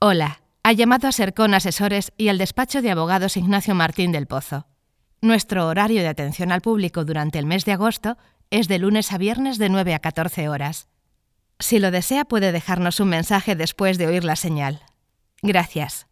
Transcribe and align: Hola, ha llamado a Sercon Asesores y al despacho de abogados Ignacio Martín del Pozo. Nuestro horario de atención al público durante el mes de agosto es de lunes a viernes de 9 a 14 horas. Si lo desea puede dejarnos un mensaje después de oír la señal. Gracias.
Hola, 0.00 0.42
ha 0.62 0.72
llamado 0.72 1.08
a 1.08 1.12
Sercon 1.12 1.54
Asesores 1.54 2.12
y 2.16 2.28
al 2.28 2.38
despacho 2.38 2.82
de 2.82 2.92
abogados 2.92 3.36
Ignacio 3.36 3.74
Martín 3.74 4.12
del 4.12 4.28
Pozo. 4.28 4.68
Nuestro 5.20 5.66
horario 5.66 6.02
de 6.02 6.06
atención 6.06 6.52
al 6.52 6.60
público 6.60 7.04
durante 7.04 7.40
el 7.40 7.46
mes 7.46 7.64
de 7.64 7.72
agosto 7.72 8.16
es 8.50 8.68
de 8.68 8.78
lunes 8.78 9.12
a 9.12 9.18
viernes 9.18 9.58
de 9.58 9.68
9 9.68 9.94
a 9.94 9.98
14 9.98 10.48
horas. 10.48 10.86
Si 11.58 11.80
lo 11.80 11.90
desea 11.90 12.24
puede 12.24 12.52
dejarnos 12.52 13.00
un 13.00 13.08
mensaje 13.08 13.56
después 13.56 13.98
de 13.98 14.06
oír 14.06 14.22
la 14.22 14.36
señal. 14.36 14.82
Gracias. 15.42 16.06